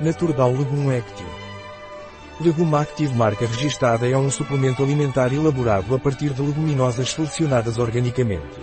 Naturdal 0.00 0.50
Legume 0.50 0.96
Active. 0.96 1.30
Legume 2.40 2.74
Active 2.74 3.14
marca 3.14 3.46
registada 3.46 4.08
é 4.08 4.16
um 4.16 4.28
suplemento 4.28 4.82
alimentar 4.82 5.32
elaborado 5.32 5.94
a 5.94 5.98
partir 6.00 6.30
de 6.30 6.42
leguminosas 6.42 7.10
selecionadas 7.10 7.78
organicamente. 7.78 8.58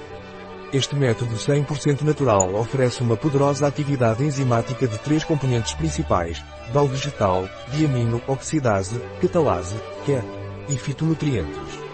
Este 0.74 0.94
método 0.94 1.36
100% 1.36 2.02
natural 2.02 2.54
oferece 2.56 3.02
uma 3.02 3.16
poderosa 3.16 3.66
atividade 3.66 4.26
enzimática 4.26 4.86
de 4.86 4.98
três 5.00 5.24
componentes 5.24 5.74
principais, 5.74 6.44
DAL 6.74 6.88
vegetal, 6.90 7.48
diamino, 7.70 8.22
oxidase, 8.28 9.02
catalase, 9.22 9.78
QE 10.06 10.22
e 10.68 10.78
fitonutrientes. 10.78 11.91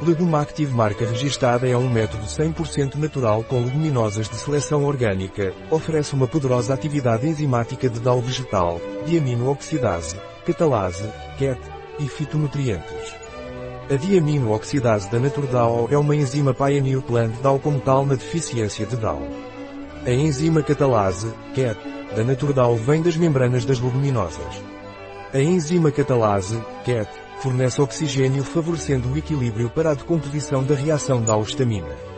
Legume 0.00 0.36
Active 0.36 0.72
marca 0.72 1.04
registada 1.04 1.68
é 1.68 1.76
um 1.76 1.90
método 1.90 2.24
100% 2.24 2.94
natural 2.94 3.42
com 3.42 3.64
leguminosas 3.64 4.28
de 4.28 4.36
seleção 4.36 4.84
orgânica, 4.84 5.52
oferece 5.72 6.14
uma 6.14 6.28
poderosa 6.28 6.72
atividade 6.72 7.26
enzimática 7.26 7.90
de 7.90 7.98
DAL 7.98 8.20
vegetal, 8.20 8.80
diamino-oxidase, 9.04 10.16
catalase, 10.46 11.04
QET 11.36 11.60
e 11.98 12.08
fitonutrientes. 12.08 13.12
A 13.90 13.96
diamino-oxidase 13.96 15.10
da 15.10 15.18
NaturDAO 15.18 15.88
é 15.90 15.98
uma 15.98 16.14
enzima 16.14 16.54
Pioneer 16.54 17.02
Plant 17.02 17.34
DAO 17.42 17.58
como 17.58 17.80
tal 17.80 18.06
na 18.06 18.14
deficiência 18.14 18.86
de 18.86 18.96
DAO. 18.96 19.20
A 20.06 20.10
enzima 20.10 20.62
catalase, 20.62 21.32
QET, 21.54 21.78
da 22.14 22.22
NaturDAO 22.22 22.76
vem 22.76 23.02
das 23.02 23.16
membranas 23.16 23.64
das 23.64 23.80
leguminosas. 23.80 24.62
A 25.34 25.40
enzima 25.40 25.90
catalase, 25.90 26.56
QET, 26.84 27.08
fornece 27.40 27.80
oxigênio 27.80 28.42
favorecendo 28.42 29.12
o 29.12 29.16
equilíbrio 29.16 29.70
para 29.70 29.90
a 29.90 29.94
decomposição 29.94 30.64
da 30.64 30.74
reação 30.74 31.22
da 31.22 31.34
austamina. 31.34 32.17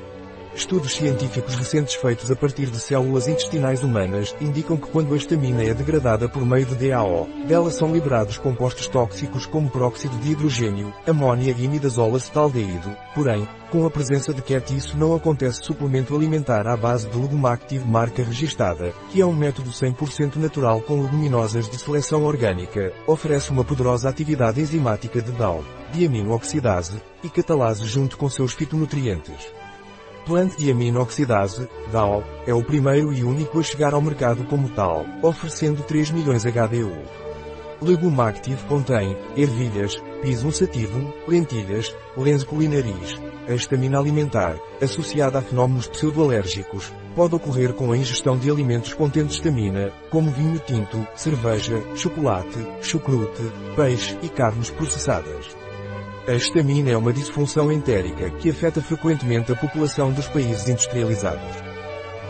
Estudos 0.54 0.95
científicos 0.95 1.54
recentes 1.54 1.95
feitos 1.95 2.30
a 2.30 2.34
partir 2.34 2.66
de 2.66 2.80
células 2.80 3.28
intestinais 3.28 3.84
humanas 3.84 4.34
indicam 4.41 4.77
que 4.77 4.88
quando 4.88 5.14
a 5.14 5.16
estamina 5.16 5.62
é 5.62 5.72
degradada 5.72 6.28
por 6.28 6.45
meio 6.45 6.66
de 6.66 6.88
DAO, 6.88 7.28
dela 7.46 7.70
são 7.70 7.92
liberados 7.92 8.36
compostos 8.36 8.88
tóxicos 8.88 9.47
como 9.47 9.70
peróxido 9.70 10.16
de 10.19 10.33
hidrogênio, 10.33 10.92
amônia 11.06 11.55
e 11.56 11.64
imidazol 11.64 12.16
acetaldeído. 12.16 12.94
Porém, 13.14 13.48
com 13.70 13.86
a 13.86 13.91
presença 13.91 14.34
de 14.34 14.42
QET 14.42 14.77
isso 14.77 14.98
não 14.98 15.14
acontece 15.14 15.62
suplemento 15.62 16.16
alimentar 16.16 16.66
à 16.66 16.77
base 16.77 17.08
de 17.08 17.16
Legumactive 17.16 17.86
marca 17.86 18.22
registada, 18.22 18.92
que 19.10 19.20
é 19.20 19.27
um 19.27 19.32
método 19.32 19.70
100% 19.70 20.36
natural 20.36 20.80
com 20.80 21.00
leguminosas 21.00 21.69
de 21.69 21.78
seleção 21.78 22.25
orgânica, 22.25 22.92
oferece 23.06 23.50
uma 23.50 23.64
poderosa 23.64 24.08
atividade 24.08 24.60
enzimática 24.60 25.22
de 25.22 25.30
DAO, 25.30 25.64
diamino-oxidase, 25.92 27.00
e 27.22 27.28
catalase 27.28 27.86
junto 27.86 28.16
com 28.16 28.28
seus 28.28 28.53
fitonutrientes. 28.53 29.59
Plant 30.31 30.56
Diamino 30.56 31.00
Oxidase, 31.00 31.69
DAO, 31.91 32.23
é 32.47 32.55
o 32.55 32.62
primeiro 32.62 33.12
e 33.12 33.25
único 33.25 33.59
a 33.59 33.64
chegar 33.64 33.95
ao 33.95 34.00
mercado 34.00 34.45
como 34.45 34.69
tal, 34.69 35.05
oferecendo 35.22 35.83
3 35.83 36.12
milhões 36.12 36.45
HDU. 36.45 36.92
Legume 37.83 38.20
Active 38.20 38.62
contém 38.69 39.19
ervilhas, 39.37 40.00
pisum 40.22 40.53
sativum, 40.53 41.11
lentilhas, 41.27 41.92
lenze 42.17 42.47
culinaris. 42.47 43.20
A 43.48 43.55
estamina 43.55 43.98
alimentar, 43.98 44.55
associada 44.81 45.41
a 45.41 45.42
fenómenos 45.42 45.89
pseudoalérgicos, 45.89 46.92
pode 47.17 47.34
ocorrer 47.34 47.72
com 47.72 47.91
a 47.91 47.97
ingestão 47.97 48.39
de 48.39 48.48
alimentos 48.48 48.94
contendo 48.94 49.33
estamina, 49.33 49.92
como 50.11 50.31
vinho 50.31 50.61
tinto, 50.61 51.05
cerveja, 51.17 51.83
chocolate, 51.97 52.65
chucrute, 52.83 53.42
peixe 53.75 54.17
e 54.22 54.28
carnes 54.28 54.70
processadas. 54.70 55.56
A 56.28 56.32
estamina 56.32 56.90
é 56.90 56.96
uma 56.96 57.14
disfunção 57.14 57.72
entérica 57.72 58.28
que 58.30 58.50
afeta 58.50 58.82
frequentemente 58.82 59.50
a 59.50 59.56
população 59.56 60.12
dos 60.12 60.28
países 60.28 60.68
industrializados. 60.68 61.56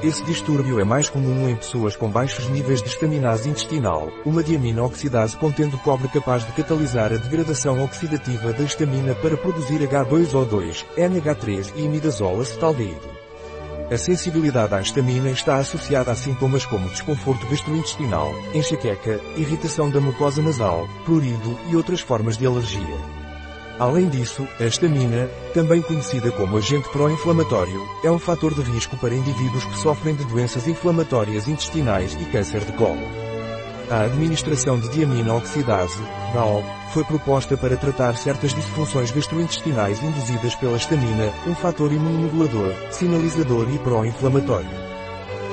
Esse 0.00 0.24
distúrbio 0.24 0.78
é 0.80 0.84
mais 0.84 1.10
comum 1.10 1.48
em 1.48 1.56
pessoas 1.56 1.96
com 1.96 2.08
baixos 2.08 2.48
níveis 2.48 2.80
de 2.80 2.88
estaminase 2.88 3.50
intestinal, 3.50 4.08
uma 4.24 4.44
diamina 4.44 4.84
oxidase 4.84 5.36
contendo 5.36 5.76
cobre 5.78 6.06
capaz 6.08 6.46
de 6.46 6.52
catalisar 6.52 7.12
a 7.12 7.16
degradação 7.16 7.82
oxidativa 7.82 8.52
da 8.52 8.62
estamina 8.62 9.14
para 9.16 9.36
produzir 9.36 9.80
H2O2, 9.80 10.86
NH3 10.96 11.72
e 11.74 11.82
imidazol 11.82 12.40
acetaldeído. 12.40 13.10
A 13.90 13.98
sensibilidade 13.98 14.72
à 14.72 14.80
estamina 14.80 15.30
está 15.30 15.56
associada 15.56 16.12
a 16.12 16.14
sintomas 16.14 16.64
como 16.64 16.88
desconforto 16.88 17.44
gastrointestinal, 17.48 18.32
enxaqueca, 18.54 19.20
irritação 19.36 19.90
da 19.90 20.00
mucosa 20.00 20.40
nasal, 20.40 20.88
prurido 21.04 21.58
e 21.68 21.74
outras 21.74 22.00
formas 22.00 22.38
de 22.38 22.46
alergia. 22.46 23.19
Além 23.80 24.10
disso, 24.10 24.46
a 24.60 24.64
estamina, 24.64 25.26
também 25.54 25.80
conhecida 25.80 26.30
como 26.32 26.58
agente 26.58 26.86
pró-inflamatório, 26.90 27.80
é 28.04 28.10
um 28.10 28.18
fator 28.18 28.52
de 28.52 28.60
risco 28.60 28.94
para 28.98 29.14
indivíduos 29.14 29.64
que 29.64 29.78
sofrem 29.78 30.14
de 30.14 30.22
doenças 30.26 30.68
inflamatórias 30.68 31.48
intestinais 31.48 32.12
e 32.12 32.24
câncer 32.26 32.60
de 32.60 32.72
colo. 32.72 33.00
A 33.90 34.02
administração 34.02 34.78
de 34.78 34.86
diamina 34.90 35.32
oxidase, 35.32 36.02
DAO, 36.34 36.62
foi 36.92 37.04
proposta 37.04 37.56
para 37.56 37.74
tratar 37.74 38.18
certas 38.18 38.52
disfunções 38.52 39.12
gastrointestinais 39.12 40.02
induzidas 40.02 40.54
pela 40.56 40.76
estamina, 40.76 41.32
um 41.46 41.54
fator 41.54 41.90
imunomodulador, 41.90 42.74
sinalizador 42.90 43.66
e 43.72 43.78
pró-inflamatório. 43.78 44.68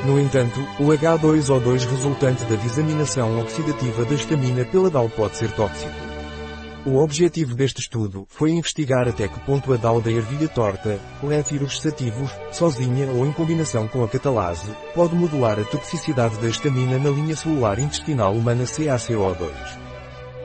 No 0.06 0.20
entanto, 0.20 0.60
o 0.80 0.88
H2O2 0.88 1.90
resultante 1.90 2.44
da 2.44 2.58
disaminação 2.58 3.40
oxidativa 3.40 4.04
da 4.04 4.16
estamina 4.16 4.66
pela 4.66 4.90
DAO 4.90 5.08
pode 5.08 5.38
ser 5.38 5.50
tóxico. 5.54 6.07
O 6.88 7.00
objetivo 7.00 7.54
deste 7.54 7.82
estudo 7.82 8.26
foi 8.30 8.52
investigar 8.52 9.10
até 9.10 9.28
que 9.28 9.42
ponto 9.42 9.74
a 9.74 9.76
DAO 9.76 10.00
da 10.00 10.10
ervilha 10.10 10.48
torta, 10.48 10.98
létiros 11.22 11.82
sativos, 11.82 12.32
sozinha 12.50 13.12
ou 13.12 13.26
em 13.26 13.34
combinação 13.34 13.90
com 13.90 14.06
a 14.06 14.08
catalase, 14.08 14.72
pode 14.96 15.14
modular 15.14 15.60
a 15.60 15.66
toxicidade 15.66 16.38
da 16.38 16.48
estamina 16.48 16.98
na 16.98 17.10
linha 17.10 17.36
celular 17.36 17.78
intestinal 17.78 18.34
humana 18.34 18.64
CaCO2. 18.64 19.50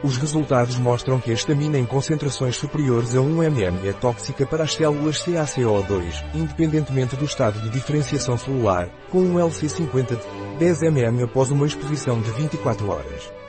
Os 0.02 0.16
resultados 0.16 0.76
mostram 0.78 1.20
que 1.20 1.30
a 1.30 1.34
estamina 1.34 1.78
em 1.78 1.86
concentrações 1.86 2.56
superiores 2.56 3.14
a 3.14 3.20
1 3.20 3.36
mm 3.36 3.88
é 3.88 3.92
tóxica 3.92 4.44
para 4.44 4.64
as 4.64 4.74
células 4.74 5.24
CaCO2, 5.24 6.24
independentemente 6.34 7.14
do 7.14 7.24
estado 7.24 7.60
de 7.60 7.70
diferenciação 7.70 8.36
celular, 8.36 8.88
com 9.12 9.20
um 9.20 9.34
LC50 9.34 10.08
de 10.08 10.58
10 10.58 10.82
mm 10.82 11.22
após 11.22 11.52
uma 11.52 11.68
exposição 11.68 12.20
de 12.20 12.32
24 12.32 12.90
horas. 12.90 13.41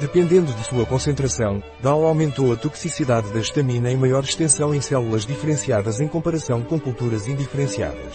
Dependendo 0.00 0.52
de 0.52 0.64
sua 0.64 0.86
concentração, 0.86 1.60
DAO 1.82 2.04
aumentou 2.04 2.52
a 2.52 2.56
toxicidade 2.56 3.32
da 3.32 3.40
estamina 3.40 3.90
em 3.90 3.96
maior 3.96 4.22
extensão 4.22 4.72
em 4.72 4.80
células 4.80 5.26
diferenciadas 5.26 6.00
em 6.00 6.06
comparação 6.06 6.62
com 6.62 6.78
culturas 6.78 7.26
indiferenciadas. 7.26 8.14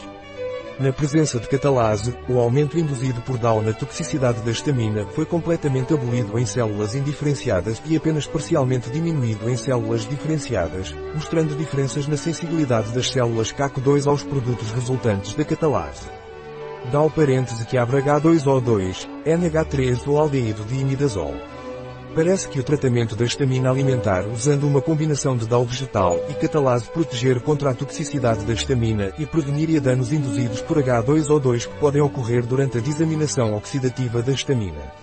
Na 0.79 0.93
presença 0.93 1.39
de 1.41 1.47
catalase, 1.47 2.15
o 2.29 2.39
aumento 2.39 2.79
induzido 2.79 3.21
por 3.21 3.37
DAO 3.37 3.61
na 3.61 3.73
toxicidade 3.73 4.39
da 4.43 4.51
estamina 4.51 5.05
foi 5.07 5.25
completamente 5.25 5.93
abolido 5.93 6.39
em 6.39 6.45
células 6.45 6.95
indiferenciadas 6.95 7.81
e 7.85 7.97
apenas 7.97 8.25
parcialmente 8.25 8.89
diminuído 8.89 9.49
em 9.49 9.57
células 9.57 10.07
diferenciadas, 10.07 10.95
mostrando 11.13 11.55
diferenças 11.55 12.07
na 12.07 12.15
sensibilidade 12.15 12.93
das 12.93 13.11
células 13.11 13.51
CAC2 13.51 14.07
aos 14.07 14.23
produtos 14.23 14.71
resultantes 14.71 15.35
da 15.35 15.43
catalase. 15.43 16.07
DAO 16.91 17.09
parêntese 17.09 17.65
que 17.65 17.77
abre 17.77 18.01
H2O2, 18.01 19.07
NH3 19.25 20.07
ou 20.07 20.17
aldeído 20.17 20.63
de 20.63 20.75
imidazol. 20.75 21.35
Parece 22.15 22.47
que 22.47 22.59
o 22.59 22.63
tratamento 22.63 23.15
da 23.15 23.25
estamina 23.25 23.71
alimentar 23.71 24.27
usando 24.27 24.67
uma 24.67 24.79
combinação 24.79 25.35
de 25.35 25.47
DAO 25.47 25.65
vegetal 25.65 26.23
e 26.29 26.35
catalase 26.35 26.87
proteger 26.87 27.41
contra 27.41 27.71
a 27.71 27.73
toxicidade 27.73 28.45
da 28.45 28.53
estamina 28.53 29.11
e 29.17 29.25
preveniria 29.25 29.81
danos 29.81 30.13
induzidos 30.13 30.61
por 30.61 30.77
H2O2 30.77 31.67
que 31.67 31.79
podem 31.79 32.03
ocorrer 32.03 32.45
durante 32.45 32.77
a 32.77 32.81
disaminação 32.81 33.55
oxidativa 33.55 34.21
da 34.21 34.31
estamina. 34.31 34.93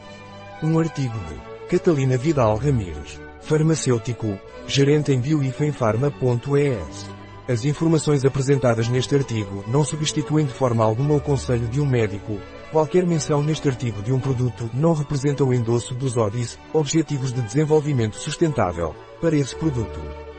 Um 0.62 0.78
artigo 0.78 1.19
de 1.28 1.66
Catalina 1.76 2.16
Vidal 2.16 2.56
Ramírez, 2.56 3.21
farmacêutico, 3.41 4.38
gerente 4.69 5.10
em 5.10 5.19
bioifenfarma.es. 5.21 7.10
As 7.48 7.65
informações 7.65 8.25
apresentadas 8.25 8.88
neste 8.88 9.16
artigo 9.16 9.65
não 9.66 9.82
substituem 9.82 10.47
de 10.47 10.53
forma 10.53 10.84
alguma 10.84 11.16
o 11.16 11.21
conselho 11.21 11.66
de 11.66 11.81
um 11.81 11.87
médico, 11.87 12.38
Qualquer 12.70 13.04
menção 13.04 13.42
neste 13.42 13.69
artigo 13.69 14.00
de 14.00 14.12
um 14.12 14.21
produto 14.21 14.71
não 14.72 14.95
representa 14.95 15.42
o 15.42 15.53
endosso 15.53 15.92
dos 15.92 16.16
ODIs, 16.16 16.56
Objetivos 16.72 17.33
de 17.33 17.42
Desenvolvimento 17.42 18.15
Sustentável, 18.15 18.95
para 19.21 19.34
esse 19.36 19.56
produto. 19.56 20.29